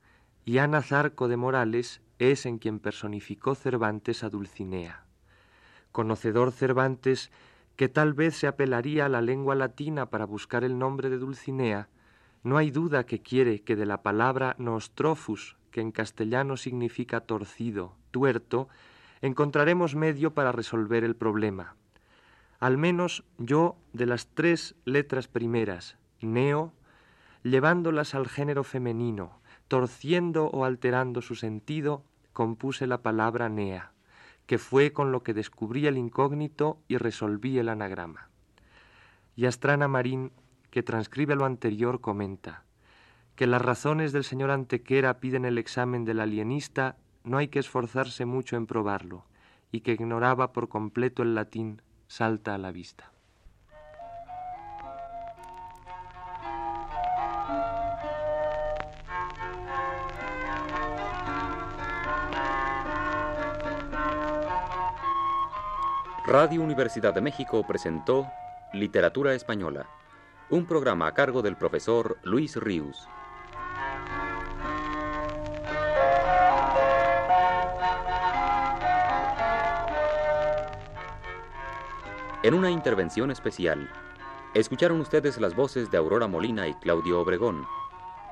y 0.46 0.58
Ana 0.58 0.82
Zarco 0.82 1.28
de 1.28 1.38
Morales 1.38 2.02
es 2.20 2.46
en 2.46 2.60
quien 2.60 2.80
personificó 2.80 3.56
Cervantes 3.56 4.24
a 4.24 4.30
Dulcinea. 4.30 5.06
Conocedor 5.92 6.52
Cervantes 6.52 7.32
que 7.80 7.88
tal 7.88 8.14
vez 8.14 8.36
se 8.36 8.46
apelaría 8.46 9.06
a 9.06 9.10
la 9.10 9.22
lengua 9.22 9.56
latina 9.56 10.10
para 10.10 10.26
buscar 10.26 10.66
el 10.66 10.78
nombre 10.78 11.10
de 11.10 11.18
Dulcinea, 11.18 11.88
no 12.44 12.58
hay 12.58 12.72
duda 12.72 13.06
que 13.06 13.22
quiere 13.22 13.62
que 13.62 13.78
de 13.78 13.86
la 13.86 14.02
palabra 14.02 14.56
nostrophus, 14.58 15.56
que 15.72 15.80
en 15.80 15.92
castellano 15.92 16.58
significa 16.58 17.22
torcido, 17.22 17.96
tuerto, 18.12 18.68
encontraremos 19.22 19.96
medio 19.96 20.34
para 20.34 20.52
resolver 20.52 21.06
el 21.06 21.16
problema. 21.16 21.78
Al 22.60 22.78
menos 22.78 23.24
yo, 23.38 23.78
de 23.94 24.06
las 24.06 24.28
tres 24.28 24.76
letras 24.84 25.30
primeras, 25.30 25.98
neo, 26.20 26.74
llevándolas 27.44 28.14
al 28.14 28.28
género 28.28 28.66
femenino, 28.66 29.40
torciendo 29.70 30.48
o 30.48 30.66
alterando 30.66 31.22
su 31.22 31.36
sentido, 31.36 32.04
compuse 32.40 32.88
la 32.88 33.02
palabra 33.02 33.50
nea, 33.50 33.92
que 34.46 34.60
fue 34.60 34.94
con 34.94 35.12
lo 35.12 35.24
que 35.24 35.34
descubrí 35.34 35.88
el 35.88 35.98
incógnito 35.98 36.82
y 36.88 36.96
resolví 36.96 37.60
el 37.60 37.68
anagrama. 37.68 38.30
Y 39.36 39.46
Astrana 39.46 39.90
Marín, 39.90 40.32
que 40.72 40.82
transcribe 40.82 41.36
lo 41.36 41.44
anterior, 41.44 42.00
comenta 42.00 42.64
que 43.36 43.46
las 43.46 43.62
razones 43.62 44.14
del 44.14 44.24
señor 44.24 44.52
Antequera 44.52 45.20
piden 45.20 45.44
el 45.44 45.58
examen 45.58 46.06
del 46.06 46.22
alienista, 46.22 46.96
no 47.26 47.40
hay 47.40 47.50
que 47.50 47.60
esforzarse 47.60 48.24
mucho 48.24 48.56
en 48.56 48.68
probarlo, 48.68 49.26
y 49.70 49.82
que 49.82 49.92
ignoraba 49.92 50.54
por 50.54 50.70
completo 50.70 51.24
el 51.24 51.36
latín, 51.36 51.82
salta 52.08 52.56
a 52.56 52.58
la 52.58 52.72
vista. 52.72 53.12
Radio 66.32 66.62
Universidad 66.62 67.12
de 67.16 67.22
México 67.22 67.66
presentó 67.66 68.32
Literatura 68.72 69.34
Española, 69.34 69.88
un 70.52 70.68
programa 70.68 71.08
a 71.08 71.14
cargo 71.16 71.42
del 71.42 71.56
profesor 71.56 72.20
Luis 72.22 72.56
Ríos. 72.56 73.10
En 82.44 82.54
una 82.54 82.70
intervención 82.70 83.32
especial, 83.32 83.90
escucharon 84.54 85.02
ustedes 85.02 85.42
las 85.42 85.56
voces 85.56 85.90
de 85.90 85.98
Aurora 85.98 86.28
Molina 86.28 86.68
y 86.68 86.76
Claudio 86.76 87.22
Obregón. 87.22 87.66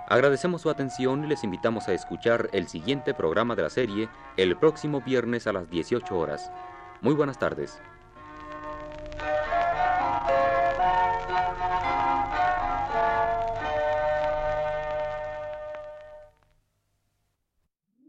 Agradecemos 0.08 0.62
su 0.62 0.70
atención 0.70 1.24
y 1.24 1.28
les 1.30 1.44
invitamos 1.44 1.88
a 1.88 1.94
escuchar 1.94 2.48
el 2.54 2.68
siguiente 2.68 3.16
programa 3.16 3.56
de 3.56 3.64
la 3.64 3.72
serie 3.72 4.08
el 4.38 4.56
próximo 4.56 5.02
viernes 5.02 5.48
a 5.48 5.54
las 5.54 5.68
18 5.72 6.16
horas. 6.16 6.52
Muy 7.02 7.14
buenas 7.14 7.38
tardes. 7.38 7.80